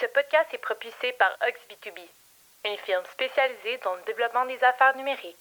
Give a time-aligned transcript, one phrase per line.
[0.00, 1.98] Ce podcast est propulsé par OxB2B,
[2.66, 5.36] une firme spécialisée dans le développement des affaires numériques.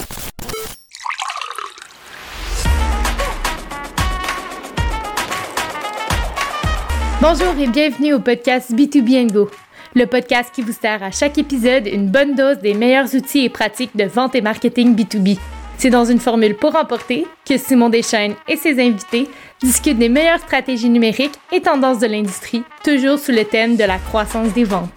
[7.22, 9.52] Bonjour et bienvenue au podcast B2B Go,
[9.94, 13.50] le podcast qui vous sert à chaque épisode une bonne dose des meilleurs outils et
[13.50, 15.38] pratiques de vente et marketing B2B.
[15.78, 19.30] C'est dans une formule pour emporter que Simon Deschaines et ses invités
[19.62, 23.98] discutent des meilleures stratégies numériques et tendances de l'industrie, toujours sous le thème de la
[23.98, 24.90] croissance des ventes.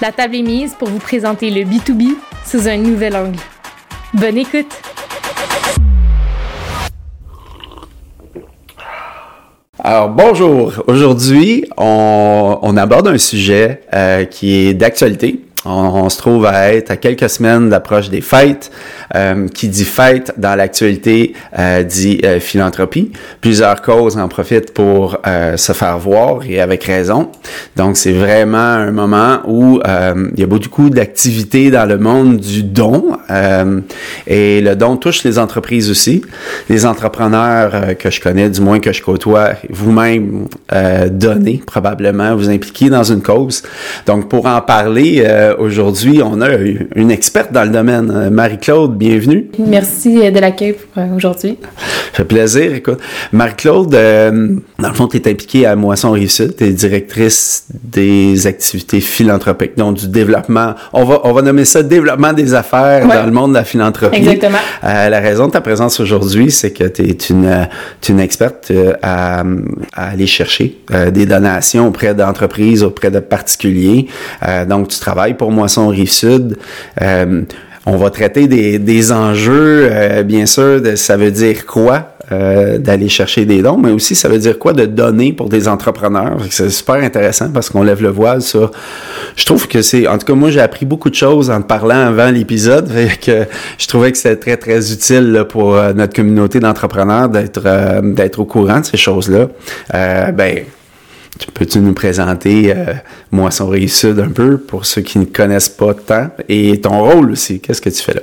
[0.00, 2.14] La table est mise pour vous présenter le B2B
[2.46, 3.38] sous un nouvel angle.
[4.14, 4.72] Bonne écoute!
[9.82, 16.46] Alors bonjour, aujourd'hui on, on aborde un sujet euh, qui est d'actualité, on, se trouve
[16.46, 18.70] à être à quelques semaines d'approche des fêtes.
[19.16, 23.10] Euh, qui dit fête dans l'actualité euh, dit euh, philanthropie.
[23.40, 27.28] Plusieurs causes en profitent pour euh, se faire voir et avec raison.
[27.74, 32.62] Donc c'est vraiment un moment où il y a beaucoup d'activités dans le monde du
[32.62, 33.16] don
[34.26, 36.22] et le don touche les entreprises aussi.
[36.68, 40.46] Les entrepreneurs que je connais, du moins que je côtoie, vous-même
[41.10, 43.62] donnez probablement, vous impliquez dans une cause.
[44.06, 45.24] Donc pour en parler
[45.58, 46.48] aujourd'hui, on a
[46.96, 49.50] une experte dans le domaine, Marie-Claude, bienvenue.
[49.58, 51.58] Merci de l'accueil pour euh, aujourd'hui.
[52.12, 52.74] Fait plaisir.
[52.74, 52.98] Écoute,
[53.32, 58.46] Marie-Claude, euh, dans le fond, tu es impliquée à Moisson Rive-Sud, tu es directrice des
[58.46, 63.26] activités philanthropiques, donc du développement, on va, on va nommer ça développement des affaires dans
[63.26, 64.16] le monde de la philanthropie.
[64.16, 64.58] Exactement.
[64.84, 67.68] Euh, la raison de ta présence aujourd'hui, c'est que tu es une,
[68.08, 68.72] une experte
[69.02, 69.44] à,
[69.92, 70.78] à aller chercher
[71.12, 74.08] des donations auprès d'entreprises, auprès de particuliers.
[74.68, 76.56] donc, tu travailles pour Moisson Rive-Sud.
[77.92, 82.78] On va traiter des, des enjeux, euh, bien sûr, de, ça veut dire quoi euh,
[82.78, 86.36] d'aller chercher des dons, mais aussi ça veut dire quoi de donner pour des entrepreneurs.
[86.50, 88.70] C'est super intéressant parce qu'on lève le voile sur.
[89.34, 92.06] Je trouve que c'est, en tout cas moi j'ai appris beaucoup de choses en parlant
[92.06, 92.88] avant l'épisode,
[93.26, 93.46] que
[93.76, 98.44] je trouvais que c'était très très utile pour euh, notre communauté d'entrepreneurs d'être d'être au
[98.44, 99.48] courant de ces choses-là.
[100.32, 100.60] ben
[101.54, 102.94] Peux-tu nous présenter euh,
[103.30, 107.60] Moisson Rive-Sud un peu pour ceux qui ne connaissent pas tant et ton rôle aussi?
[107.60, 108.20] Qu'est-ce que tu fais là?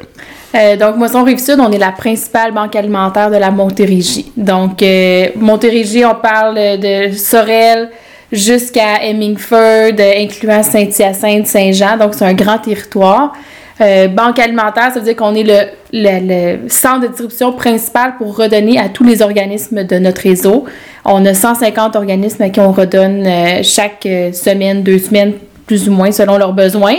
[0.56, 4.32] Euh, donc, Moisson Rive-Sud, on est la principale banque alimentaire de la Montérégie.
[4.38, 7.90] Donc, euh, Montérégie, on parle de Sorel
[8.32, 11.98] jusqu'à Hemingford, incluant Saint-Hyacinthe, Saint-Jean.
[11.98, 13.34] Donc, c'est un grand territoire.
[13.80, 18.90] Banque alimentaire, ça veut dire qu'on est le, centre de distribution principal pour redonner à
[18.90, 20.66] tous les organismes de notre réseau.
[21.10, 25.34] On a 150 organismes à qui on redonne euh, chaque euh, semaine, deux semaines,
[25.66, 26.98] plus ou moins, selon leurs besoins.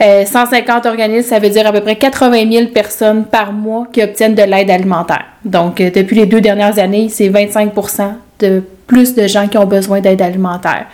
[0.00, 4.34] 150 organismes, ça veut dire à peu près 80 000 personnes par mois qui obtiennent
[4.34, 5.26] de l'aide alimentaire.
[5.44, 10.00] Donc, depuis les deux dernières années, c'est 25% de plus de gens qui ont besoin
[10.00, 10.86] d'aide alimentaire.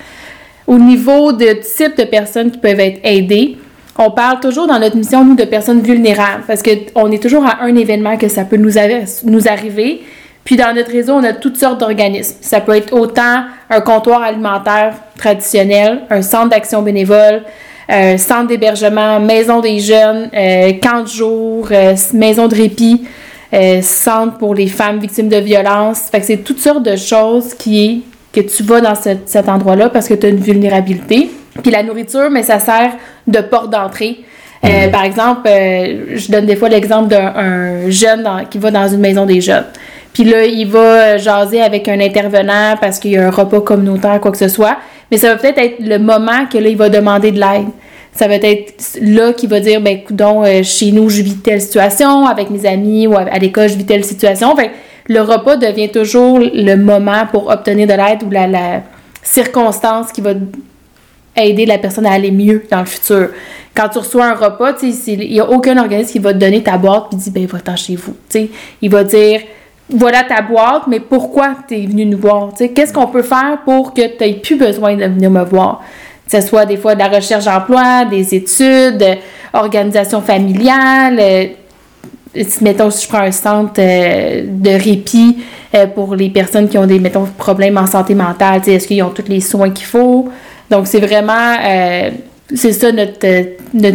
[0.67, 3.57] Au niveau de type de personnes qui peuvent être aidées,
[3.97, 7.63] on parle toujours dans notre mission, nous, de personnes vulnérables, parce qu'on est toujours à
[7.63, 10.03] un événement que ça peut nous arriver.
[10.47, 12.37] Puis dans notre réseau, on a toutes sortes d'organismes.
[12.41, 17.43] Ça peut être autant un comptoir alimentaire traditionnel, un centre d'action bénévole,
[17.89, 23.05] un euh, centre d'hébergement, maison des jeunes, euh, camp de jour, euh, maison de répit,
[23.83, 26.03] centre pour les femmes victimes de violences.
[26.11, 28.01] Fait que c'est toutes sortes de choses qui est
[28.33, 31.31] que tu vas dans cet endroit-là parce que tu as une vulnérabilité.
[31.63, 32.93] Puis la nourriture, mais ça sert
[33.27, 34.19] de porte d'entrée.
[34.65, 34.91] Euh, mhm.
[34.91, 39.27] par exemple, euh, je donne des fois l'exemple d'un jeune qui va dans une maison
[39.27, 39.67] des jeunes.
[40.17, 44.19] Puis là, il va jaser avec un intervenant parce qu'il y a un repas communautaire,
[44.19, 44.79] quoi que ce soit.
[45.11, 47.67] Mais ça va peut-être être le moment que là, il va demander de l'aide.
[48.15, 48.73] Ça va être
[49.03, 52.65] là qu'il va dire, ben, donc, euh, chez nous, je vis telle situation, avec mes
[52.65, 54.57] amis ou à, l'école, je vis telle situation.
[54.57, 54.71] Fait
[55.07, 58.81] le repas devient toujours le moment pour obtenir de l'aide ou la,
[59.23, 60.33] circonstance qui va
[61.37, 63.29] aider la personne à aller mieux dans le futur.
[63.75, 66.79] Quand tu reçois un repas, il n'y a aucun organisme qui va te donner ta
[66.79, 68.17] boîte et dit ben va-t'en chez vous.
[68.81, 69.41] il va dire
[69.89, 72.51] voilà ta boîte, mais pourquoi tu es venu nous voir?
[72.57, 75.83] Qu'est-ce qu'on peut faire pour que tu n'aies plus besoin de venir me voir?
[76.31, 79.05] Que ce soit des fois de la recherche d'emploi, des études,
[79.53, 81.19] organisation familiale.
[81.21, 81.47] Euh,
[82.61, 85.39] mettons, si je prends un centre euh, de répit
[85.75, 89.11] euh, pour les personnes qui ont des, mettons, problèmes en santé mentale, est-ce qu'ils ont
[89.11, 90.29] tous les soins qu'il faut?
[90.71, 92.11] Donc, c'est vraiment, euh,
[92.55, 93.27] c'est ça notre,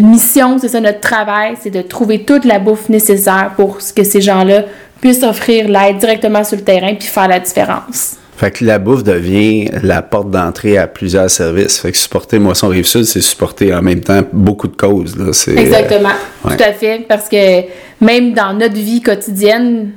[0.02, 4.22] mission, c'est ça notre travail, c'est de trouver toute la bouffe nécessaire pour que ces
[4.22, 4.64] gens-là
[5.02, 8.18] puissent offrir l'aide directement sur le terrain puis faire la différence.
[8.38, 11.80] Fait que la bouffe devient la porte d'entrée à plusieurs services.
[11.80, 15.16] Fait que supporter Moisson Rive-Sud, c'est supporter en même temps beaucoup de causes.
[15.16, 15.28] Là.
[15.28, 16.10] Exactement,
[16.46, 17.06] euh, tout à fait.
[17.08, 17.62] Parce que
[18.04, 19.92] même dans notre vie quotidienne,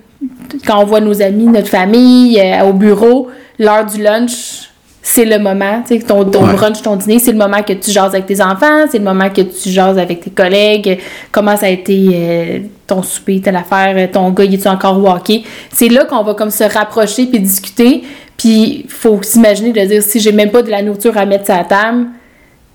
[0.66, 3.28] quand on voit nos amis, notre famille euh, au bureau,
[3.58, 4.70] l'heure du lunch,
[5.06, 7.90] c'est le moment, tu sais, ton, ton brunch, ton dîner, c'est le moment que tu
[7.90, 10.98] jases avec tes enfants, c'est le moment que tu jases avec tes collègues,
[11.30, 15.44] comment ça a été euh, ton souper, telle affaire, ton gars, il est encore walké.
[15.70, 18.02] C'est là qu'on va comme se rapprocher puis discuter,
[18.38, 21.54] puis faut s'imaginer de dire si j'ai même pas de la nourriture à mettre sur
[21.54, 22.06] la table,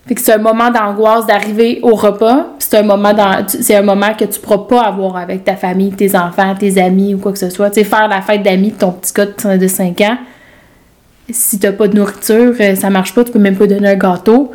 [0.05, 3.81] fait que c'est un moment d'angoisse d'arriver au repas, c'est un moment dans, c'est un
[3.81, 7.31] moment que tu pourras pas avoir avec ta famille, tes enfants, tes amis ou quoi
[7.31, 7.71] que ce soit.
[7.71, 10.17] Tu sais, faire la fête d'amis de ton petit gars de 5 ans,
[11.31, 13.95] si t'as pas de nourriture, euh, ça marche pas, tu peux même pas donner un
[13.95, 14.51] gâteau.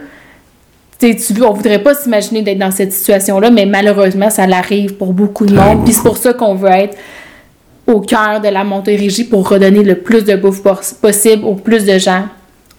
[0.98, 5.44] Tu, on voudrait pas s'imaginer d'être dans cette situation-là, mais malheureusement, ça l'arrive pour beaucoup
[5.44, 5.84] de monde.
[5.84, 6.96] Puis c'est pour ça qu'on veut être
[7.86, 10.62] au cœur de la Montérégie pour redonner le plus de bouffe
[11.02, 12.24] possible au plus de gens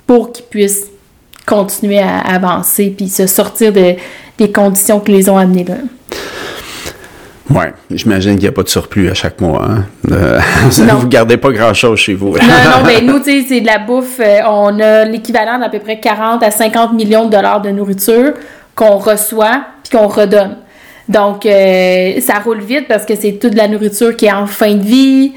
[0.07, 0.87] pour qu'ils puissent
[1.45, 3.95] continuer à avancer puis se sortir de,
[4.37, 5.75] des conditions qui les ont amenés là.
[7.49, 9.65] Oui, j'imagine qu'il n'y a pas de surplus à chaque mois.
[9.69, 9.85] Hein?
[10.11, 10.39] Euh,
[10.69, 12.37] vous ne gardez pas grand-chose chez vous.
[12.37, 14.19] non, non, mais nous, tu sais, c'est de la bouffe.
[14.19, 18.33] Euh, on a l'équivalent d'à peu près 40 à 50 millions de dollars de nourriture
[18.73, 20.57] qu'on reçoit puis qu'on redonne.
[21.07, 24.73] Donc, euh, ça roule vite parce que c'est toute la nourriture qui est en fin
[24.73, 25.33] de vie,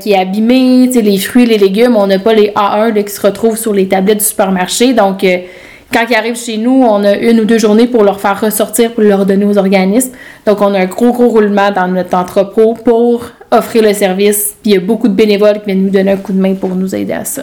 [0.00, 0.88] qui est abîmée.
[0.88, 3.72] Tu sais, les fruits, les légumes, on n'a pas les A1 qui se retrouvent sur
[3.72, 4.92] les tablettes du supermarché.
[4.92, 5.24] Donc,
[5.92, 8.92] quand ils arrivent chez nous, on a une ou deux journées pour leur faire ressortir,
[8.92, 10.10] pour leur donner aux organismes.
[10.46, 14.54] Donc, on a un gros, gros roulement dans notre entrepôt pour offrir le service.
[14.62, 16.54] Puis, il y a beaucoup de bénévoles qui viennent nous donner un coup de main
[16.54, 17.42] pour nous aider à ça.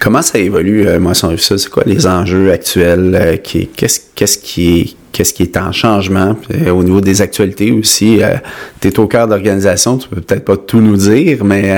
[0.00, 1.56] Comment ça évolue, euh, Moisson ça?
[1.56, 3.18] C'est quoi les enjeux actuels?
[3.18, 4.96] Euh, qu'est-ce, qui
[5.42, 6.36] est en changement?
[6.52, 8.22] Euh, au niveau des actualités aussi.
[8.22, 8.36] Euh,
[8.80, 11.72] tu es au cœur d'organisation, tu peux peut-être pas tout nous dire, mais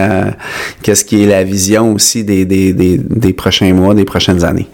[0.82, 4.68] qu'est-ce qui est la vision aussi des, des, des prochains mois, des prochaines années?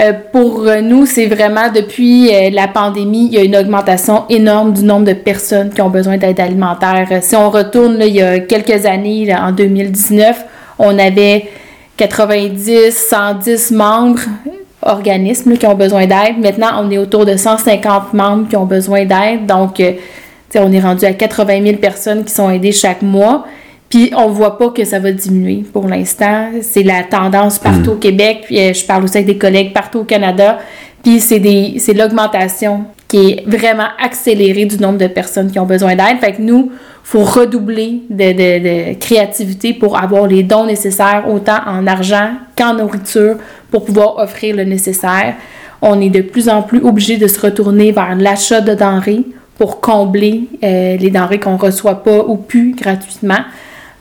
[0.00, 4.72] Euh, pour nous, c'est vraiment depuis euh, la pandémie, il y a une augmentation énorme
[4.72, 7.06] du nombre de personnes qui ont besoin d'aide alimentaire.
[7.12, 10.44] Euh, si on retourne il y a quelques années, en 2019,
[10.80, 11.46] on avait
[11.96, 14.20] 90, 110 membres
[14.82, 16.38] organismes qui ont besoin d'aide.
[16.38, 19.46] Maintenant, on est autour de 150 membres qui ont besoin d'aide.
[19.46, 19.80] Donc,
[20.56, 23.46] on est rendu à 80 000 personnes qui sont aidées chaque mois.
[23.88, 26.48] Puis on voit pas que ça va diminuer pour l'instant.
[26.62, 28.00] C'est la tendance partout au mm.
[28.00, 28.42] Québec.
[28.46, 30.58] Puis euh, je parle aussi avec des collègues partout au Canada.
[31.02, 35.66] Puis c'est des c'est l'augmentation qui est vraiment accélérée du nombre de personnes qui ont
[35.66, 36.18] besoin d'aide.
[36.20, 36.72] Fait que nous,
[37.04, 42.74] faut redoubler de, de, de, créativité pour avoir les dons nécessaires, autant en argent qu'en
[42.74, 43.36] nourriture,
[43.70, 45.34] pour pouvoir offrir le nécessaire.
[45.82, 49.24] On est de plus en plus obligé de se retourner vers l'achat de denrées
[49.58, 53.40] pour combler euh, les denrées qu'on reçoit pas ou plus gratuitement.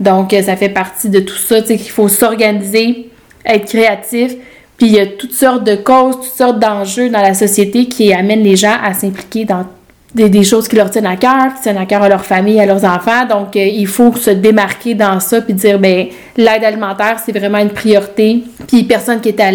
[0.03, 3.09] Donc, euh, ça fait partie de tout ça, tu sais, qu'il faut s'organiser,
[3.45, 4.33] être créatif.
[4.77, 8.13] Puis, il y a toutes sortes de causes, toutes sortes d'enjeux dans la société qui
[8.13, 9.65] amènent les gens à s'impliquer dans
[10.13, 12.65] des, choses qui leur tiennent à cœur, qui tiennent à cœur à leur famille, à
[12.65, 13.25] leurs enfants.
[13.29, 17.59] Donc, euh, il faut se démarquer dans ça puis dire, ben l'aide alimentaire, c'est vraiment
[17.59, 18.43] une priorité.
[18.67, 19.51] Puis, personne qui est à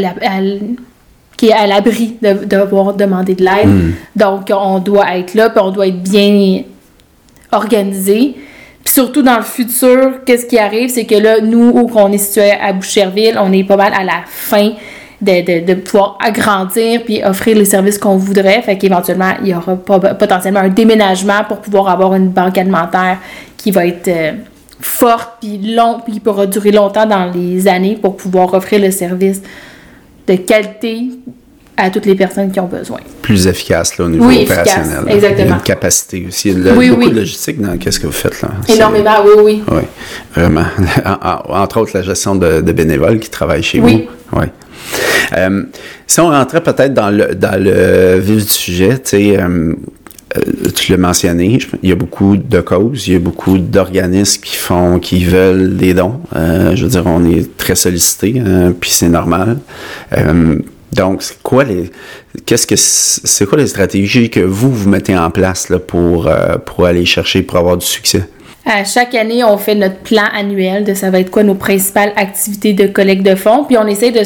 [1.36, 3.68] qui est à l'abri de, devoir demander de l'aide.
[3.68, 3.92] Hmm.
[4.16, 6.62] Donc, on doit être là, puis on doit être bien
[7.52, 8.34] organisé
[8.88, 12.50] surtout dans le futur, qu'est-ce qui arrive, c'est que là, nous, où on est situé
[12.50, 14.72] à Boucherville, on est pas mal à la fin
[15.20, 18.62] de, de, pouvoir agrandir puis offrir les services qu'on voudrait.
[18.62, 23.18] Fait qu'éventuellement, il y aura potentiellement un déménagement pour pouvoir avoir une banque alimentaire
[23.56, 24.32] qui va être euh,
[24.80, 28.90] forte puis long puis qui pourra durer longtemps dans les années pour pouvoir offrir le
[28.90, 29.42] service
[30.26, 31.10] de qualité
[31.78, 32.98] à toutes les personnes qui ont besoin.
[33.22, 35.04] Plus efficace là, au niveau oui, opérationnel.
[35.06, 35.44] Efficace, exactement.
[35.44, 36.50] Il y a une capacité aussi.
[36.50, 38.42] Il y a oui, beaucoup de logistique dans ce que vous faites.
[38.42, 38.48] là.
[38.68, 39.62] Énormément, oui, oui.
[39.70, 39.82] Oui,
[40.34, 40.64] vraiment.
[41.48, 44.02] Entre autres, la gestion de, bénévoles qui travaillent chez vous.
[44.32, 44.46] Oui.
[45.36, 45.62] Euh,
[46.06, 49.74] si on rentrait peut-être dans le, dans le vif du sujet, tu sais, euh,
[50.36, 54.42] euh, tu l'as mentionné, il y a beaucoup de causes, il y a beaucoup d'organismes
[54.42, 56.20] qui font, qui veulent des dons.
[56.34, 59.58] je veux dire, on est très sollicité, hein, puis c'est normal.
[60.92, 61.90] Donc, c'est quoi les,
[62.46, 66.56] qu'est-ce que c'est quoi les stratégies que vous vous mettez en place là, pour euh,
[66.58, 68.28] pour aller chercher pour avoir du succès?
[68.70, 72.12] À chaque année, on fait notre plan annuel de ça va être quoi nos principales
[72.16, 74.22] activités de collecte de fonds, puis on essaie de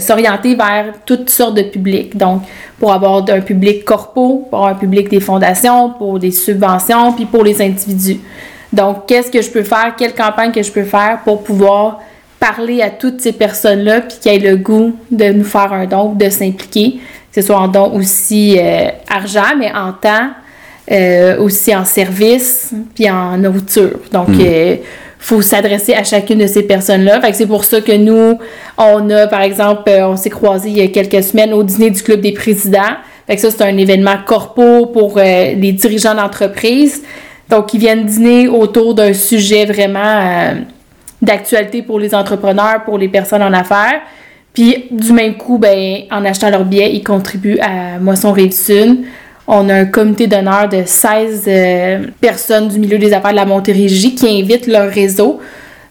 [0.00, 2.14] s'orienter vers toutes sortes de publics.
[2.14, 2.42] Donc,
[2.78, 7.42] pour avoir un public corpo, pour un public des fondations, pour des subventions, puis pour
[7.42, 8.20] les individus.
[8.70, 12.00] Donc, qu'est-ce que je peux faire, quelle campagne que je peux faire pour pouvoir
[12.38, 16.12] parler à toutes ces personnes-là, puis qui aient le goût de nous faire un don,
[16.12, 17.00] de s'impliquer,
[17.32, 20.30] que ce soit en don aussi euh, argent, mais en temps,
[20.90, 23.98] euh, aussi en service, puis en nourriture.
[24.12, 24.46] Donc, il hmm.
[24.46, 24.76] euh,
[25.18, 27.20] faut s'adresser à chacune de ces personnes-là.
[27.20, 28.38] Fait que c'est pour ça que nous,
[28.78, 32.02] on a, par exemple, on s'est croisés il y a quelques semaines au dîner du
[32.02, 32.96] Club des présidents.
[33.26, 37.02] Fait que ça, c'est un événement corpo pour les dirigeants d'entreprise.
[37.48, 40.54] Donc, ils viennent dîner autour d'un sujet vraiment
[41.22, 44.00] d'actualité pour les entrepreneurs, pour les personnes en affaires.
[44.52, 49.04] Puis du même coup, ben, en achetant leur billet, ils contribuent à Moisson Rive-Sud.
[49.46, 53.44] On a un comité d'honneur de 16 euh, personnes du milieu des affaires de la
[53.44, 55.40] Montérégie qui invitent leur réseau.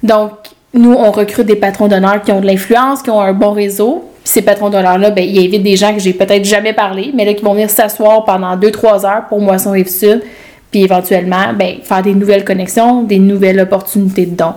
[0.04, 0.32] Donc,
[0.74, 4.04] nous, on recrute des patrons d'honneur qui ont de l'influence, qui ont un bon réseau.
[4.24, 7.24] Puis ces patrons d'honneur-là, ben, ils invitent des gens que j'ai peut-être jamais parlé, mais
[7.24, 10.24] là, qui vont venir s'asseoir pendant 2-3 heures pour Moisson Rive-Sud.
[10.72, 14.56] Puis éventuellement, ben, faire des nouvelles connexions, des nouvelles opportunités de dons.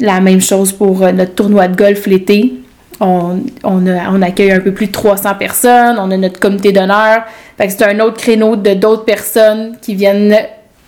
[0.00, 2.54] La même chose pour euh, notre tournoi de golf l'été.
[3.02, 5.96] On, accueille un peu plus de 300 personnes.
[5.98, 7.22] On a notre comité d'honneur.
[7.58, 10.36] C'est un autre créneau de d'autres personnes qui viennent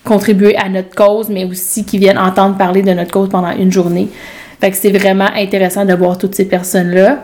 [0.03, 3.71] contribuer à notre cause, mais aussi qui viennent entendre parler de notre cause pendant une
[3.71, 4.09] journée.
[4.71, 7.19] C'est vraiment intéressant de voir toutes ces personnes-là.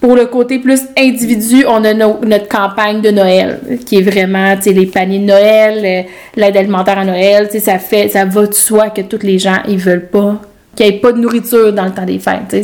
[0.00, 4.86] Pour le côté plus individu, on a notre campagne de Noël, qui est vraiment, les
[4.86, 9.00] paniers de Noël, euh, l'aide alimentaire à Noël, ça fait, ça va de soi que
[9.00, 10.42] tous les gens, ils veulent pas,
[10.74, 12.54] qu'il n'y ait pas de nourriture dans le temps des fêtes.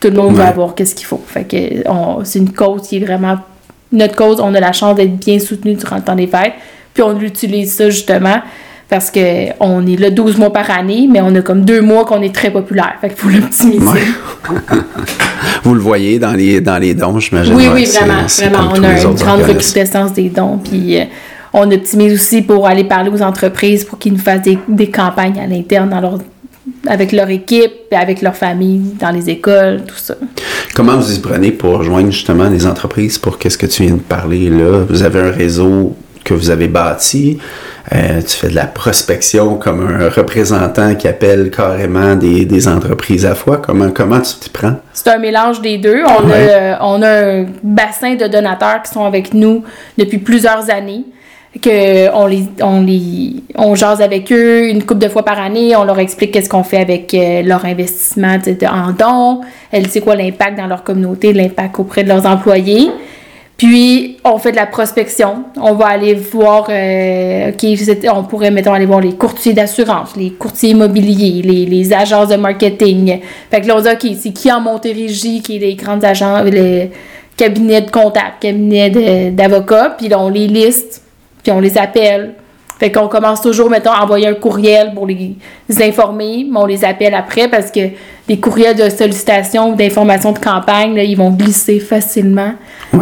[0.00, 1.22] Tout le monde va avoir qu'est-ce qu'il faut.
[1.26, 1.56] Fait que
[2.24, 3.38] c'est une cause qui est vraiment
[3.92, 4.40] notre cause.
[4.40, 6.54] On a la chance d'être bien soutenu durant le temps des fêtes.
[6.94, 8.40] Puis on utilise ça justement
[8.88, 12.04] parce que on est là 12 mois par année, mais on a comme deux mois
[12.04, 12.94] qu'on est très populaire.
[13.00, 13.84] Fait qu'il faut l'optimiser.
[15.62, 17.54] Vous le voyez dans les, dans les dons, j'imagine.
[17.54, 18.26] Oui, oui, vraiment.
[18.26, 18.72] vraiment.
[18.74, 20.58] On a une grande recrudescence des dons.
[20.58, 21.04] Puis euh,
[21.52, 25.38] on optimise aussi pour aller parler aux entreprises pour qu'ils nous fassent des, des campagnes
[25.38, 26.18] à l'interne dans leur
[26.86, 30.14] avec leur équipe, avec leur famille, dans les écoles, tout ça.
[30.74, 34.00] Comment vous y prenez pour rejoindre justement les entreprises pour qu'est-ce que tu viens de
[34.00, 34.84] parler là?
[34.88, 37.38] Vous avez un réseau que vous avez bâti.
[37.94, 43.34] Euh, tu fais de la prospection comme un représentant qui appelle carrément des, entreprises à
[43.34, 43.56] fois.
[43.56, 44.76] Comment, comment tu t'y prends?
[44.92, 46.02] C'est un mélange des deux.
[46.04, 49.64] On, a, on a un bassin de donateurs qui sont avec nous
[49.96, 51.04] depuis plusieurs années
[51.62, 53.36] que on les on les
[53.74, 56.78] jase avec eux une couple de fois par année, on leur explique qu'est-ce qu'on fait
[56.78, 58.36] avec euh, leur investissement
[58.70, 59.40] en dons,
[59.72, 62.90] elle sait quoi l'impact dans leur communauté, l'impact auprès de leurs employés.
[63.56, 67.50] Puis on fait de la prospection, on va aller voir euh,
[68.14, 72.36] on pourrait mettons aller voir les courtiers d'assurance, les courtiers immobiliers, les, les, agences de
[72.36, 73.18] marketing.
[73.50, 76.44] Fait que là on dit OK, c'est qui en Montérégie qui est les grandes agences
[76.44, 76.92] les
[77.36, 81.02] cabinets de comptables, cabinets d'avocats, puis là on les liste
[81.48, 82.34] puis on les appelle.
[82.78, 85.34] Fait qu'on commence toujours, mettons, à envoyer un courriel pour les,
[85.80, 87.80] informer, mais on les appelle après parce que
[88.28, 92.52] les courriels de sollicitation ou d'information de campagne, là, ils vont glisser facilement.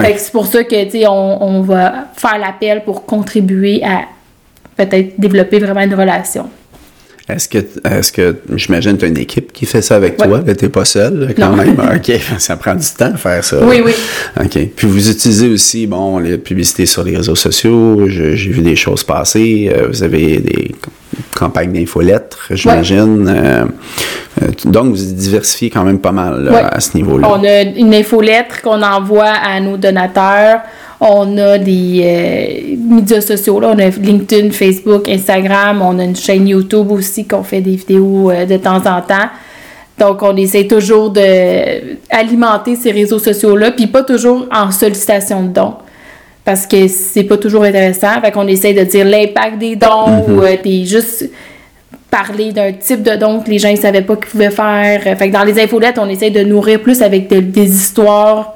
[0.01, 3.83] Fait que c'est pour ça que, tu sais, on, on va faire l'appel pour contribuer
[3.85, 4.03] à
[4.77, 6.49] peut-être développer vraiment une relation.
[7.29, 10.65] Est-ce que, est-ce que, j'imagine, tu as une équipe qui fait ça avec toi, Tu
[10.65, 11.77] n'es pas seul, quand même?
[11.97, 13.59] OK, ça prend du temps de faire ça.
[13.65, 13.93] Oui, oui.
[14.41, 14.69] OK.
[14.77, 18.07] Puis vous utilisez aussi, bon, les publicités sur les réseaux sociaux.
[18.09, 19.73] j'ai vu des choses passer.
[19.75, 20.73] Euh, vous avez des
[21.35, 23.27] campagnes d'infolettres, j'imagine.
[23.29, 23.65] Euh,
[24.43, 27.29] euh, donc, vous diversifiez quand même pas mal à ce niveau-là.
[27.29, 30.61] On a une infolettre qu'on envoie à nos donateurs.
[31.01, 33.73] On a des euh, médias sociaux, là.
[33.75, 38.31] on a LinkedIn, Facebook, Instagram, on a une chaîne YouTube aussi qu'on fait des vidéos
[38.31, 39.29] euh, de temps en temps.
[39.99, 45.75] Donc, on essaie toujours d'alimenter ces réseaux sociaux-là, puis pas toujours en sollicitation de dons.
[46.45, 48.21] Parce que c'est pas toujours intéressant.
[48.23, 51.29] Fait qu'on essaie de dire l'impact des dons ou euh, des juste
[52.11, 55.03] parler d'un type de don que les gens ne savaient pas qu'ils pouvaient faire.
[55.03, 58.55] Fait que dans les infolettes, on essaie de nourrir plus avec des histoires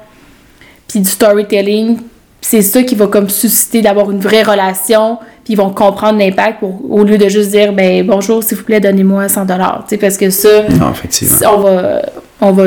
[0.87, 1.97] puis du storytelling
[2.41, 6.63] c'est ça qui va comme susciter d'avoir une vraie relation, puis ils vont comprendre l'impact
[6.63, 10.29] au lieu de juste dire ben bonjour s'il vous plaît donnez-moi 100 dollars, parce que
[10.31, 11.37] ça non, effectivement.
[11.51, 12.01] on va
[12.41, 12.65] on va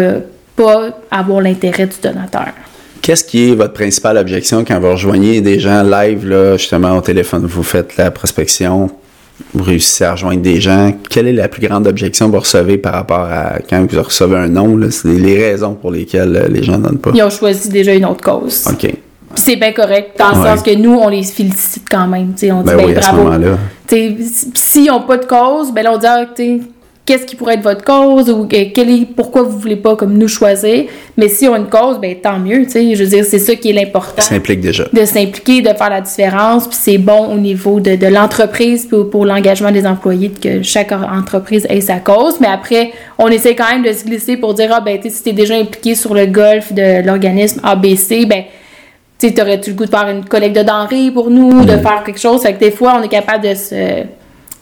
[0.56, 2.48] pas avoir l'intérêt du donateur.
[3.02, 7.00] Qu'est-ce qui est votre principale objection quand vous rejoignez des gens live là justement au
[7.00, 8.88] téléphone, vous faites la prospection,
[9.52, 12.78] vous réussissez à rejoindre des gens, quelle est la plus grande objection que vous recevez
[12.78, 14.78] par rapport à quand vous recevez un nom?
[14.90, 17.10] C'est les raisons pour lesquelles les gens ne donnent pas.
[17.12, 18.66] Ils ont choisi déjà une autre cause.
[18.70, 18.94] OK
[19.36, 22.32] c'est bien correct, dans le sens que nous, on les félicite quand même.
[22.32, 23.30] on dit, ben, ben bravo.
[24.54, 26.24] S'ils n'ont pas de cause, ben là, on dit, ah,
[27.06, 30.28] qu'est-ce qui pourrait être votre cause ou quel est, pourquoi vous voulez pas comme nous
[30.28, 30.84] choisir?
[31.16, 32.66] Mais si on a une cause, ben tant mieux.
[32.72, 34.22] Je veux dire, c'est ça qui est l'important.
[34.22, 34.84] S'implique déjà.
[34.92, 36.66] De s'impliquer, de faire la différence.
[36.66, 40.92] Puis c'est bon au niveau de, de l'entreprise pour, pour l'engagement des employés que chaque
[40.92, 42.40] entreprise ait sa cause.
[42.40, 45.28] Mais après, on essaie quand même de se glisser pour dire, ah ben, si tu
[45.28, 48.44] es déjà impliqué sur le golf de l'organisme ABC, ben
[49.18, 51.80] tu aurais-tu le goût de faire une collecte de denrées pour nous, de mm.
[51.80, 52.42] faire quelque chose?
[52.42, 54.04] Fait que des fois, on est capable de se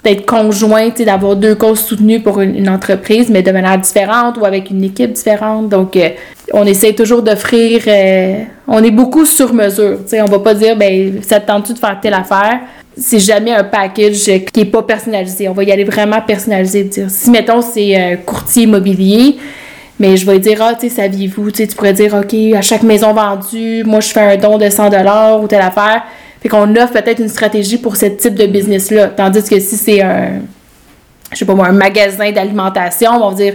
[0.04, 4.70] d'être conjoint, d'avoir deux causes soutenues pour une, entreprise, mais de manière différente ou avec
[4.70, 5.68] une équipe différente.
[5.68, 6.10] Donc, euh,
[6.52, 7.82] on essaie toujours d'offrir...
[7.86, 9.98] Euh, on est beaucoup sur mesure.
[10.06, 12.60] sais on va pas dire, ben ça te tente-tu de faire telle affaire?
[12.96, 15.48] C'est jamais un package qui est pas personnalisé.
[15.48, 16.84] On va y aller vraiment personnalisé.
[16.84, 19.36] Dire, si, mettons, c'est un courtier immobilier,
[20.00, 23.12] Mais je vais dire, ah, tu sais, saviez-vous, tu pourrais dire, OK, à chaque maison
[23.12, 26.02] vendue, moi, je fais un don de 100 ou telle affaire.
[26.40, 29.08] Fait qu'on offre peut-être une stratégie pour ce type de business-là.
[29.08, 30.40] Tandis que si c'est un,
[31.30, 33.54] je sais pas moi, un magasin d'alimentation, on va dire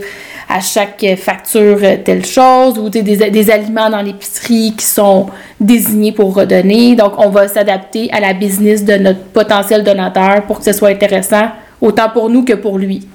[0.49, 5.27] à chaque facture telle chose, ou des, des aliments dans l'épicerie qui sont
[5.59, 6.95] désignés pour redonner.
[6.95, 10.89] Donc, on va s'adapter à la business de notre potentiel donateur pour que ce soit
[10.89, 11.49] intéressant,
[11.81, 13.05] autant pour nous que pour lui.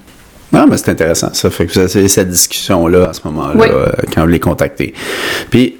[0.52, 1.32] Non, mais c'est intéressant.
[1.32, 4.92] Ça fait que vous avez cette discussion-là à ce moment-là euh, quand vous les contactez.
[5.50, 5.76] Puis,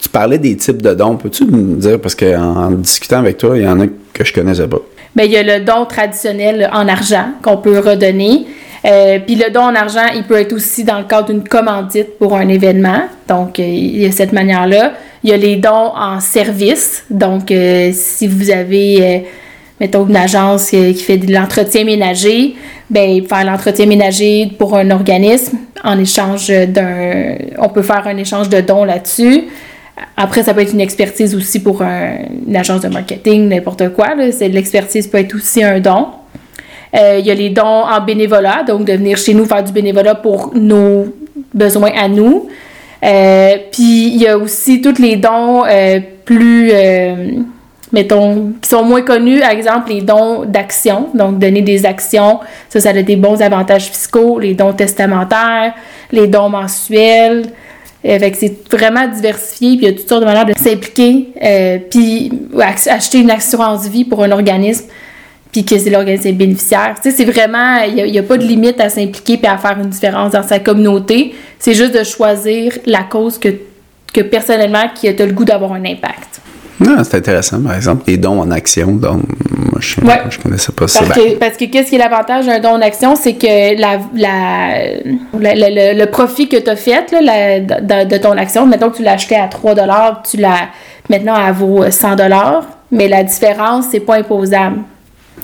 [0.00, 1.16] tu parlais des types de dons.
[1.16, 4.68] Peux-tu me dire, parce qu'en discutant avec toi, il y en a que je connaissais
[4.68, 4.78] pas.
[5.14, 8.46] Bien, il y a le don traditionnel en argent qu'on peut redonner.
[8.84, 12.18] Euh, puis le don en argent, il peut être aussi dans le cadre d'une commandite
[12.18, 13.02] pour un événement.
[13.28, 14.92] Donc, euh, il y a cette manière-là.
[15.24, 17.04] Il y a les dons en service.
[17.10, 17.52] Donc,
[17.92, 19.24] si vous avez
[19.82, 22.54] mettons une agence qui fait de l'entretien ménager,
[22.88, 28.48] ben faire l'entretien ménager pour un organisme en échange d'un on peut faire un échange
[28.48, 29.48] de dons là-dessus.
[30.16, 34.14] Après, ça peut être une expertise aussi pour une agence de marketing, n'importe quoi.
[34.14, 36.06] L'expertise peut être aussi un don.
[36.94, 39.72] Euh, il y a les dons en bénévolat, donc de venir chez nous faire du
[39.72, 41.06] bénévolat pour nos
[41.52, 42.48] besoins à nous.
[43.02, 46.70] Euh, puis il y a aussi tous les dons euh, plus
[47.92, 52.80] mettons, qui sont moins connus, par exemple, les dons d'action, donc donner des actions, ça,
[52.80, 55.74] ça a des bons avantages fiscaux, les dons testamentaires,
[56.10, 57.44] les dons mensuels.
[58.04, 60.54] Euh, fait que c'est vraiment diversifié, puis il y a toutes sortes de manières de
[60.58, 64.86] s'impliquer, euh, puis acheter une assurance vie pour un organisme,
[65.52, 66.94] puis que c'est l'organisme bénéficiaire.
[67.00, 69.58] Tu sais, c'est vraiment, il n'y a, a, pas de limite à s'impliquer puis à
[69.58, 71.34] faire une différence dans sa communauté.
[71.58, 73.50] C'est juste de choisir la cause que,
[74.12, 76.40] que personnellement, qui a le goût d'avoir un impact.
[76.80, 78.92] Non, c'est intéressant, par exemple, les dons en action.
[78.92, 79.22] Donc,
[79.72, 81.04] moi, je ne connaissais pas ça.
[81.38, 83.14] Parce que, qu'est-ce qui est l'avantage d'un don en action?
[83.16, 83.98] C'est que la,
[85.34, 89.48] le, profit que tu as fait de, ton action, maintenant que tu l'as acheté à
[89.48, 89.74] 3
[90.28, 90.68] tu l'as
[91.08, 92.16] maintenant à vaut 100
[92.90, 94.80] mais la différence, c'est pas imposable.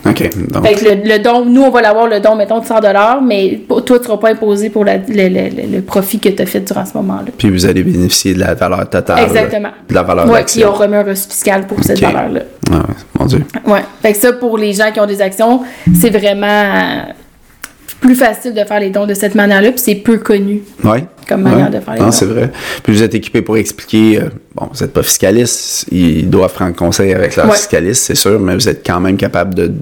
[0.06, 0.30] OK.
[0.52, 0.64] Donc...
[0.64, 2.80] le, don, nous, on va l'avoir le don, mettons, de 100
[3.22, 6.84] mais toi, tu ne seras pas imposé pour le, profit que tu as fait durant
[6.84, 7.30] ce moment-là.
[7.36, 9.24] Puis vous allez bénéficier de la valeur totale.
[9.24, 9.70] Exactement.
[9.88, 12.40] De la valeur Oui, puis on remet un reçu fiscal pour cette valeur-là.
[12.72, 12.82] Ah,
[13.18, 13.44] mon Dieu.
[13.66, 13.78] Oui.
[14.02, 15.62] Fait que ça, pour les gens qui ont des actions,
[16.00, 17.04] c'est vraiment
[18.00, 20.62] plus facile de faire les dons de cette manière-là, puis c'est peu connu.
[20.84, 20.98] Oui.
[21.28, 22.50] Comme manière de faire les non, c'est vrai.
[22.82, 26.74] Puis vous êtes équipé pour expliquer, euh, bon, vous n'êtes pas fiscaliste, ils doivent prendre
[26.74, 29.72] conseil avec leur fiscaliste, c'est sûr, mais vous êtes quand même capable de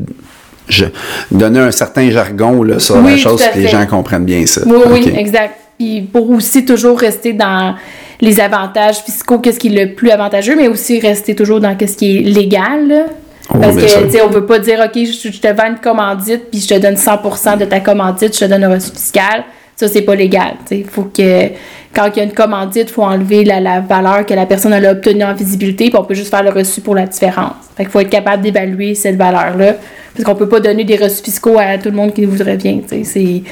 [1.30, 4.62] donner un certain jargon là, sur la chose que les gens comprennent bien ça.
[4.66, 5.54] Oui, oui, exact.
[5.78, 7.74] Puis pour aussi toujours rester dans
[8.20, 11.96] les avantages fiscaux, qu'est-ce qui est le plus avantageux, mais aussi rester toujours dans ce
[11.96, 13.06] qui est légal.
[13.48, 16.50] Oh, Parce que, tu sais, on veut pas dire, OK, je, te vends une commandite,
[16.50, 19.44] puis je te donne 100% de ta commandite, je te donne un reçu fiscal.
[19.76, 20.54] Ça, c'est pas légal.
[20.70, 21.48] Il faut que,
[21.94, 24.90] quand il y a une commandite, il faut enlever la, valeur que la personne a
[24.90, 27.54] obtenue en visibilité, puis on peut juste faire le reçu pour la différence.
[27.76, 29.74] Fait qu'il faut être capable d'évaluer cette valeur-là.
[30.16, 32.56] Parce qu'on peut pas donner des reçus fiscaux à tout le monde qui nous voudrait
[32.56, 32.80] bien.
[32.86, 33.42] C'est,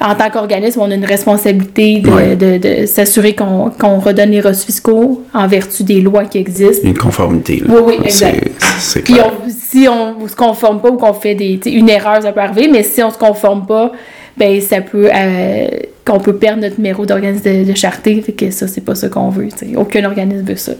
[0.00, 5.46] en tant qu'organisme, on a une responsabilité de, s'assurer qu'on, redonne les reçus fiscaux en
[5.46, 6.86] vertu des lois qui existent.
[6.86, 7.62] Une conformité.
[7.68, 8.50] Oui, oui, exact.
[8.78, 9.14] C'est, Puis
[9.48, 12.68] si on ne se conforme pas ou qu'on fait des, une erreur, ça peut arriver,
[12.68, 13.92] mais si on se conforme pas,
[14.36, 15.68] ben ça peut euh,
[16.06, 19.06] qu'on peut perdre notre numéro d'organisme de, de, charité fait que ça c'est pas ce
[19.06, 20.72] qu'on veut aucun organisme veut ça.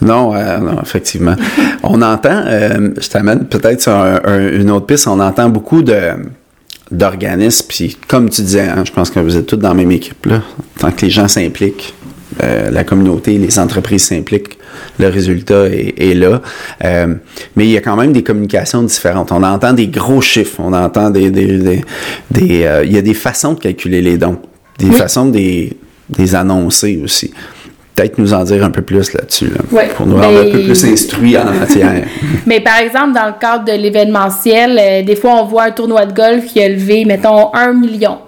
[0.00, 1.36] Non, euh, non effectivement.
[1.82, 5.06] On entend euh, je t'amène peut-être sur une autre piste.
[5.06, 6.00] On entend beaucoup de
[6.90, 9.92] d'organismes puis comme tu disais hein, je pense que vous êtes tous dans la même
[9.92, 10.42] équipe là.
[10.78, 11.94] Tant que les gens s'impliquent
[12.42, 14.58] euh, la communauté, les entreprises s'impliquent,
[14.98, 16.40] le résultat est, là.
[16.84, 17.14] Euh,
[17.56, 19.32] mais il y a quand même des communications différentes.
[19.32, 21.30] On entend des gros chiffres, on entend des...
[21.30, 21.82] des,
[22.30, 24.38] des, euh, il y a des façons de calculer les dons,
[24.78, 27.32] des façons de les, annoncer aussi.
[27.94, 29.50] Peut-être nous en dire un peu plus là-dessus,
[29.96, 32.04] pour nous rendre un peu plus instruits en la matière.
[32.46, 36.14] mais par exemple, dans le cadre de l'événementiel, des fois, on voit un tournoi de
[36.14, 38.18] golf qui a levé, mettons, un million.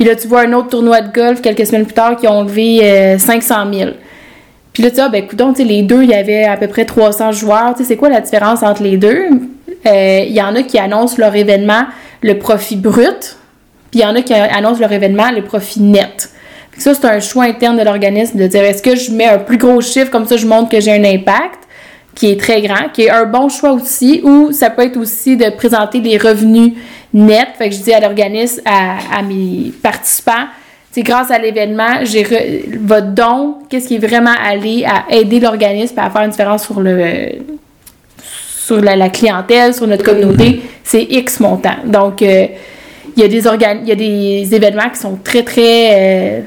[0.00, 2.44] Puis là, tu vois un autre tournoi de golf quelques semaines plus tard qui ont
[2.44, 3.90] levé 500 euh, 000.
[4.72, 6.86] Puis là, tu dis, ah, ben, écoute, les deux, il y avait à peu près
[6.86, 7.74] 300 joueurs.
[7.82, 9.26] C'est quoi la différence entre les deux?
[9.86, 11.84] Euh, il y en a qui annoncent leur événement
[12.22, 13.36] le profit brut,
[13.90, 16.30] puis il y en a qui annoncent leur événement le profit net.
[16.76, 19.58] ça, c'est un choix interne de l'organisme de dire est-ce que je mets un plus
[19.58, 21.60] gros chiffre, comme ça je montre que j'ai un impact,
[22.14, 25.36] qui est très grand, qui est un bon choix aussi, ou ça peut être aussi
[25.36, 26.72] de présenter des revenus
[27.14, 27.48] net.
[27.56, 30.46] Fait que je dis à l'organisme, à, mes participants,
[30.90, 35.98] c'est grâce à l'événement, j'ai votre don, qu'est-ce qui est vraiment allé à aider l'organisme
[35.98, 37.38] à faire une différence sur le
[38.70, 41.74] sur la, clientèle, sur notre communauté, c'est X montant.
[41.84, 42.46] Donc, euh,
[43.20, 46.40] il y a des il y a des événements qui sont très, très euh,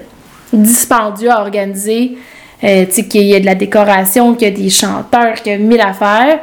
[0.52, 2.18] dispendieux à organiser.
[2.64, 5.52] Euh, tu sais, qu'il y a de la décoration, qu'il y a des chanteurs, qu'il
[5.52, 6.40] y a mille affaires.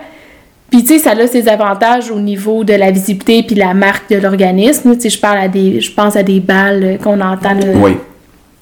[0.70, 4.10] Puis, tu sais, ça a ses avantages au niveau de la visibilité puis la marque
[4.10, 4.94] de l'organisme.
[4.94, 5.80] Tu sais, je parle à des...
[5.80, 7.96] Je pense à des balles qu'on entend Oui.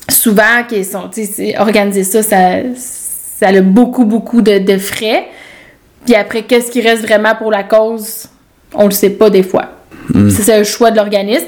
[0.08, 1.08] souvent, qui sont...
[1.12, 5.26] Tu sais, organiser ça, ça, ça a beaucoup, beaucoup de, de frais.
[6.06, 8.26] Puis après, qu'est-ce qui reste vraiment pour la cause?
[8.72, 9.66] On le sait pas des fois.
[10.30, 11.44] C'est un choix de l'organisme.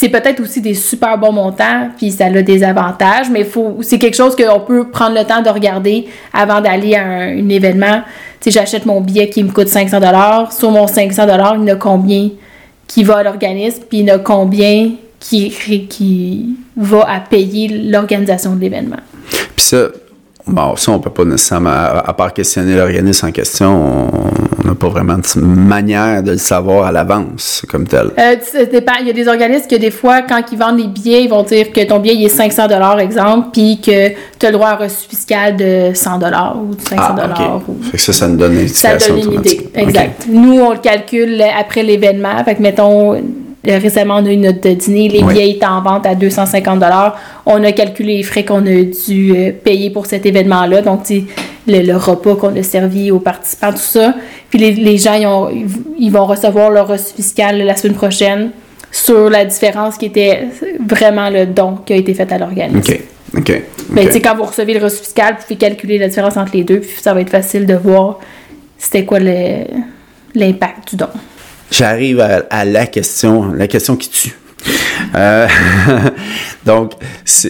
[0.00, 3.98] C'est peut-être aussi des super bons montants, puis ça a des avantages, mais faut, c'est
[3.98, 8.00] quelque chose qu'on peut prendre le temps de regarder avant d'aller à un, événement.
[8.40, 10.54] Sais, j'achète mon billet qui me coûte 500 dollars.
[10.54, 12.30] Sur mon 500 dollars, il y en a combien
[12.86, 15.50] qui va à l'organisme, puis il y en a combien qui,
[15.90, 19.00] qui va à payer l'organisation de l'événement.
[19.28, 19.88] Puis ça,
[20.46, 24.10] bon, ça, on peut pas nécessairement, à, à part questionner l'organisme en question,
[24.62, 28.10] on n'a pas vraiment de manière de le savoir à l'avance, comme tel.
[28.18, 28.36] Euh.
[29.00, 31.42] Il y a des organismes que des fois, quand ils vendent les billets, ils vont
[31.42, 34.72] dire que ton billet il est 500 exemple, puis que tu as le droit à
[34.74, 37.62] un reçu fiscal de 100 ou de 500 Ah, ok.
[37.68, 39.70] ou- Fait que ça, ça nous donne une Ça donne une idée.
[39.74, 40.26] Exact.
[40.28, 42.42] Nous, on le calcule après l'événement.
[42.44, 43.14] Fait que, mettons,
[43.64, 45.08] récemment, on a eu notre dîner.
[45.08, 45.34] Les Oui.
[45.34, 46.82] billets étaient en vente à 250
[47.46, 50.82] On a calculé les frais qu'on a dû euh, payer pour cet événement-là.
[50.82, 51.26] Donc, le,
[51.82, 54.14] le repas qu'on a servi aux participants, tout ça.
[54.48, 55.50] Puis les, les gens, ils, ont-
[55.98, 58.50] ils vont recevoir leur reçu fiscal la semaine prochaine
[58.90, 60.48] sur la différence qui était
[60.84, 62.78] vraiment le don qui a été fait à l'organisme.
[62.78, 63.00] OK.
[63.38, 63.62] OK.
[63.90, 64.06] Mais OK.
[64.08, 66.64] tu sais, quand vous recevez le reçu fiscal, vous pouvez calculer la différence entre les
[66.64, 68.18] deux, puis ça va être facile de voir
[68.78, 69.18] c'était quoi
[70.34, 71.06] l'impact du don.
[71.70, 74.36] J'arrive à, à la question, la question qui tue.
[75.14, 75.46] Euh,
[76.66, 76.92] donc,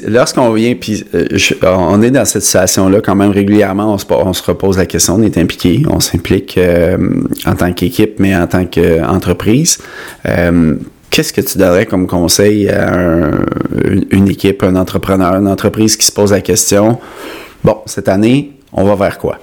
[0.07, 1.27] lorsqu'on vient, puis euh,
[1.65, 5.17] on est dans cette situation-là quand même régulièrement, on se, on se repose la question,
[5.17, 6.97] on est impliqué, on s'implique euh,
[7.47, 9.79] en tant qu'équipe, mais en tant qu'entreprise.
[10.27, 10.77] Euh,
[11.11, 13.33] Qu'est-ce que tu donnerais comme conseil à un-
[14.13, 17.01] une équipe, un entrepreneur, une entreprise qui se pose la question,
[17.65, 19.41] bon, cette année, on va vers quoi?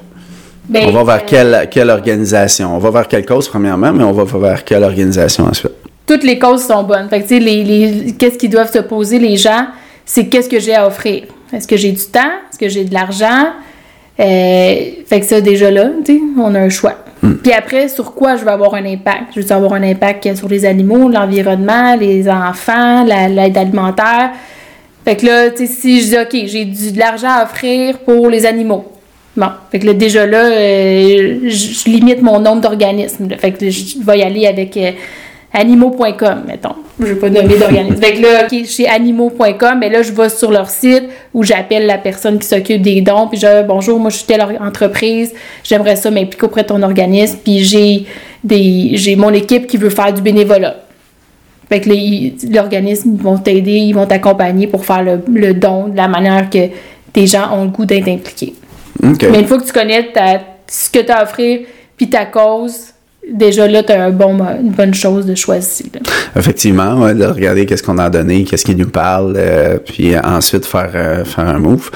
[0.69, 2.75] Ben, On va vers euh, quelle, quelle organisation?
[2.75, 5.71] On va vers quelle cause, premièrement, mais on va vers quelle organisation ensuite?
[6.05, 7.07] Toutes les causes sont bonnes.
[7.09, 9.67] Fait que, tu sais, les, les- qu'est-ce qu'ils doivent se poser, les gens,
[10.05, 11.23] c'est qu'est-ce que j'ai à offrir?
[11.53, 12.19] Est-ce que j'ai du temps?
[12.49, 13.47] Est-ce que j'ai de l'argent?
[14.19, 14.75] Euh,
[15.05, 15.89] fait que ça, déjà là,
[16.39, 16.95] on a un choix.
[17.43, 19.33] Puis après, sur quoi je vais avoir un impact?
[19.35, 24.31] Je veux avoir un impact sur les animaux, l'environnement, les enfants, la- l'aide alimentaire.
[25.03, 27.99] Fait que là, tu sais, si je dis, OK, j'ai du, de l'argent à offrir
[27.99, 28.85] pour les animaux.
[29.37, 33.29] Bon, fait que là, déjà là, euh, je, limite mon nombre d'organismes.
[33.37, 34.91] Fait que je vais y aller avec euh,
[35.53, 36.73] animaux.com, mettons.
[36.99, 38.01] Je vais pas nommer d'organisme.
[38.01, 41.03] fait que là, OK, chez animaux.com, mais là, je vais sur leur site
[41.35, 44.25] où j'appelle la personne qui s'occupe des dons, puis je dis, bonjour, moi, je suis
[44.25, 45.31] telle entreprise,
[45.63, 48.05] j'aimerais ça m'impliquer auprès de ton organisme, puis j'ai
[48.49, 50.77] j'ai mon équipe qui veut faire du bénévolat.
[51.69, 51.89] Fait que
[52.51, 56.49] l'organisme, ils vont t'aider, ils vont t'accompagner pour faire le, le don de la manière
[56.49, 56.69] que
[57.13, 58.53] tes gens ont le goût d'être impliqués.
[59.01, 61.61] Mais une fois que tu connais ta- ce que tu as à offrir
[61.95, 62.73] puis ta cause,
[63.29, 65.87] déjà là, tu as un bon, une bonne chose de choisir.
[65.93, 65.99] là.
[66.35, 70.65] Effectivement, ouais, de regarder qu'est-ce qu'on a donné, qu'est-ce qui nous parle, euh, puis ensuite
[70.65, 71.89] faire, euh, faire un move.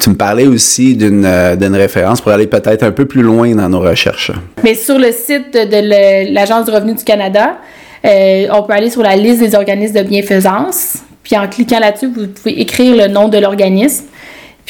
[0.00, 3.54] Tu me parlais aussi d'une euh, d'une référence pour aller peut-être un peu plus loin
[3.54, 4.32] dans nos recherches.
[4.64, 7.58] Mais sur le site de l'Agence du revenu du Canada,
[8.04, 10.98] on peut aller sur la liste des organismes de bienfaisance.
[11.22, 14.04] Puis en cliquant là-dessus, vous pouvez écrire le nom de l'organisme.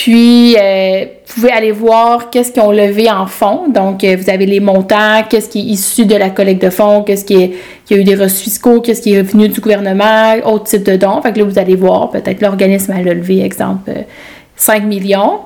[0.02, 3.68] Puis, euh, vous pouvez aller voir qu'est-ce qu'ils ont levé en fonds.
[3.68, 7.02] Donc, euh, vous avez les montants, qu'est-ce qui est issu de la collecte de fonds,
[7.02, 7.50] qu'est-ce qui, est,
[7.84, 10.96] qui a eu des reçus fiscaux, qu'est-ce qui est revenu du gouvernement, autre type de
[10.96, 11.20] dons.
[11.20, 14.00] Fait que là, vous allez voir, peut-être l'organisme a levé, exemple, euh,
[14.56, 15.40] 5 millions.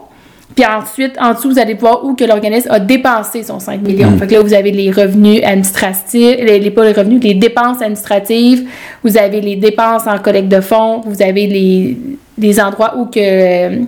[0.55, 4.17] Puis ensuite, en dessous, vous allez voir où que l'organisme a dépensé son 5 millions.
[4.19, 7.79] Fait que là, vous avez les revenus administratifs, les, les- pas les revenus, les dépenses
[7.83, 8.69] administratives,
[9.03, 11.97] vous avez les dépenses en collecte de fonds, vous avez les,
[12.39, 13.81] les endroits où que euh,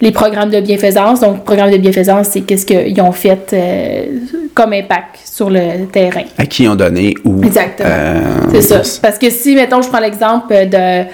[0.00, 1.20] les programmes de bienfaisance.
[1.20, 4.06] Donc, programme de bienfaisance, c'est qu'est-ce qu'ils ont fait euh,
[4.54, 6.24] comme impact sur le terrain.
[6.38, 7.42] À qui on donné ou.
[7.44, 7.88] Exactement.
[7.88, 8.20] euh,
[8.52, 9.00] C'est ça.
[9.00, 11.04] Parce que si, mettons, je prends l'exemple de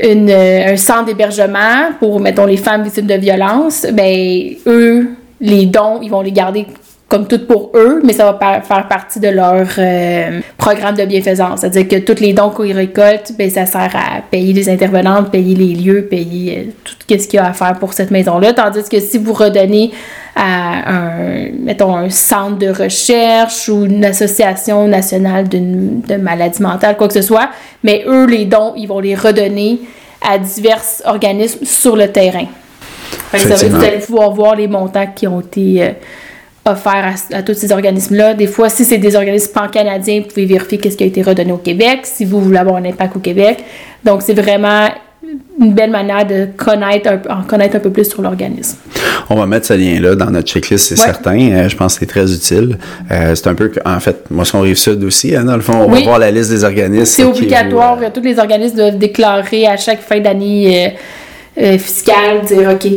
[0.00, 6.00] une, un centre d'hébergement pour, mettons, les femmes victimes de violence, ben, eux, les dons,
[6.02, 6.66] ils vont les garder
[7.12, 11.04] comme tout pour eux, mais ça va par- faire partie de leur euh, programme de
[11.04, 11.60] bienfaisance.
[11.60, 15.54] C'est-à-dire que tous les dons qu'ils récoltent, ben, ça sert à payer les intervenantes, payer
[15.54, 18.54] les lieux, payer euh, tout ce qu'il y a à faire pour cette maison-là.
[18.54, 19.90] Tandis que si vous redonnez
[20.34, 26.96] à un, mettons, un centre de recherche ou une association nationale d'une- de maladies mentales,
[26.96, 27.50] quoi que ce soit,
[27.84, 29.80] mais eux, les dons, ils vont les redonner
[30.26, 32.46] à divers organismes sur le terrain.
[33.30, 33.78] Fait que ça va- Effectivement.
[33.80, 35.88] vous allez pouvoir voir les montants qui ont été euh,
[36.64, 38.34] offerts à, à tous ces organismes-là.
[38.34, 41.52] Des fois, si c'est des organismes pan-canadiens, vous pouvez vérifier qu'est-ce qui a été redonné
[41.52, 43.64] au Québec, si vous voulez avoir un impact au Québec.
[44.04, 44.88] Donc, c'est vraiment
[45.60, 48.76] une belle manière de connaître un, en connaître un peu plus sur l'organisme.
[49.30, 51.38] On va mettre ce lien-là dans notre checklist, c'est certain.
[51.38, 52.76] Euh, je pense que c'est très utile.
[53.10, 55.74] Euh, c'est un peu, en fait, moi, son rive sud aussi, hein, dans le fond,
[55.74, 57.04] on va voir la liste des organismes.
[57.04, 57.98] C'est obligatoire.
[58.12, 60.94] Tous les organismes doivent déclarer à chaque fin d'année
[61.56, 62.88] fiscale, dire, OK,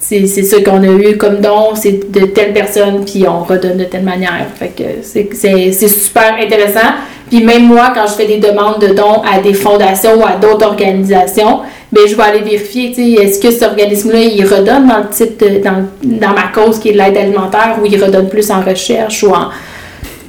[0.00, 3.84] c'est ce qu'on a eu comme don, c'est de telle personne, puis on redonne de
[3.84, 4.46] telle manière.
[4.54, 6.94] Fait que c'est super intéressant.
[7.28, 10.36] Puis même moi, quand je fais des demandes de dons à des fondations ou à
[10.36, 11.60] d'autres organisations,
[11.92, 15.88] ben je vais aller vérifier, est-ce que cet organisme-là, il redonne dans le titre, dans,
[16.02, 19.48] dans ma cause qui est l'aide alimentaire, ou il redonne plus en recherche ou en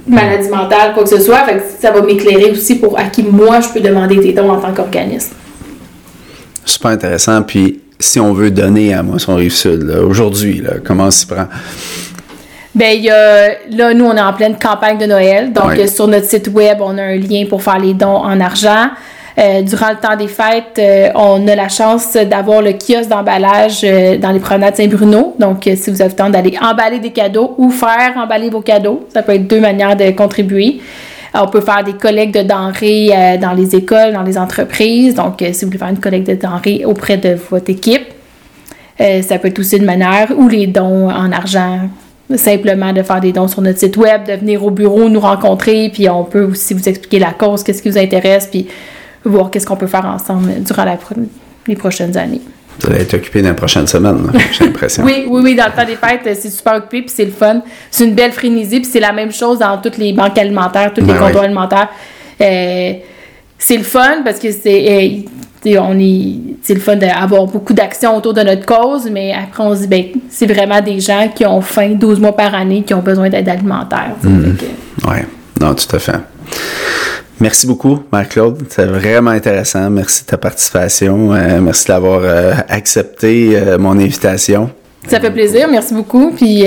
[0.08, 1.46] maladie mentale, quoi que ce soit.
[1.46, 4.52] Fait que ça va m'éclairer aussi pour à qui moi je peux demander des dons
[4.52, 5.36] en tant qu'organisme.
[6.66, 7.42] Super intéressant.
[7.44, 11.48] Puis si on veut donner à Moisson Rive-Sud, aujourd'hui, comment on s'y prend?
[12.74, 15.52] Bien, il y a, là, nous, on est en pleine campagne de Noël.
[15.52, 18.90] Donc, sur notre site web, on a un lien pour faire les dons en argent.
[19.40, 23.82] Euh, durant le temps des fêtes, euh, on a la chance d'avoir le kiosque d'emballage
[23.84, 25.36] euh, dans les promenades Saint-Bruno.
[25.40, 29.08] Donc, si vous avez le temps d'aller emballer des cadeaux ou faire emballer vos cadeaux,
[29.14, 30.82] ça peut être deux manières de contribuer.
[31.34, 35.16] On peut faire des collectes de denrées euh, dans les écoles, dans les entreprises.
[35.16, 38.08] Donc, euh, si vous voulez faire une collecte de denrées auprès de votre équipe,
[39.00, 41.90] euh, ça peut être aussi une manière, ou les dons en argent,
[42.36, 45.90] simplement de faire des dons sur notre site web, de venir au bureau nous rencontrer,
[45.94, 48.68] puis on peut aussi vous expliquer la cause, qu'est-ce qui vous intéresse, puis
[49.24, 50.86] voir qu'est-ce qu'on peut faire ensemble durant
[51.68, 52.42] les prochaines années.
[52.82, 55.04] Vous allez être occupé dans les prochaines semaines, j'ai l'impression.
[55.06, 57.32] oui, oui, oui, dans le temps des fêtes, euh, c'est super occupé, puis c'est le
[57.32, 57.62] fun.
[57.92, 61.02] C'est une belle frénésie, puis c'est la même chose dans toutes les banques alimentaires, tous
[61.02, 61.90] les ben comptoirs alimentaires.
[62.42, 62.94] Euh,
[63.58, 65.26] c'est le fun parce que c'est
[65.66, 69.64] euh, on est c'est le fun d'avoir beaucoup d'actions autour de notre cause, mais après
[69.64, 72.84] on se dit ben c'est vraiment des gens qui ont faim 12 mois par année
[72.84, 74.14] qui ont besoin d'aide alimentaire.
[74.24, 74.56] Mm-hmm.
[75.06, 75.18] Oui,
[75.60, 76.20] non, tout à fait.
[77.40, 78.66] Merci beaucoup, Marc-Claude.
[78.70, 79.90] C'est vraiment intéressant.
[79.90, 81.34] Merci de ta participation.
[81.34, 84.70] Euh, merci d'avoir euh, accepté euh, mon invitation.
[85.08, 85.68] Ça fait plaisir.
[85.72, 86.32] Merci beaucoup.
[86.32, 86.66] Puis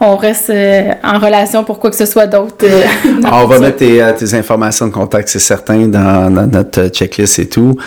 [0.00, 2.66] on reste en relation pour quoi que ce soit d'autre.
[3.32, 7.78] on va mettre tes, informations de contact, c'est certain, dans, notre checklist et tout.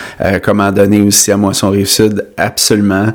[0.42, 3.08] comment donner aussi à Moisson Rive-Sud, absolument.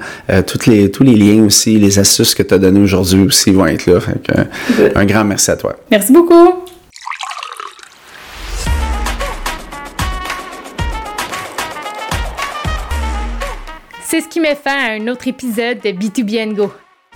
[0.45, 3.65] toutes les, tous les liens aussi, les astuces que tu as données aujourd'hui aussi vont
[3.65, 3.97] être là.
[4.95, 5.75] un grand merci à toi.
[5.89, 6.63] Merci beaucoup.
[14.13, 16.71] C'est ce qui met fin à un autre épisode de B2B Go.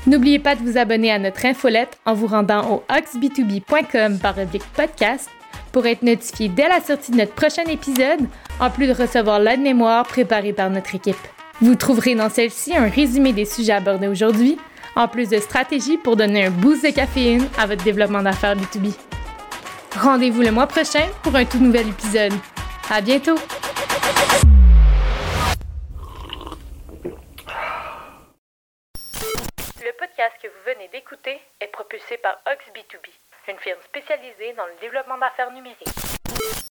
[0.08, 4.34] N'oubliez pas de vous abonner à notre infolette en vous rendant au oxb2b.com par
[4.76, 5.30] podcast
[5.72, 8.22] pour être notifié dès la sortie de notre prochain épisode,
[8.60, 11.16] en plus de recevoir l'aide-mémoire préparée par notre équipe.
[11.62, 14.58] Vous trouverez dans celle-ci un résumé des sujets abordés aujourd'hui,
[14.96, 18.96] en plus de stratégies pour donner un boost de caféine à votre développement d'affaires B2B.
[19.96, 22.34] Rendez-vous le mois prochain pour un tout nouvel épisode.
[22.90, 23.38] À bientôt!
[30.78, 33.10] Venez d'écouter est propulsé par Ox B2B,
[33.48, 35.88] une firme spécialisée dans le développement d'affaires numériques.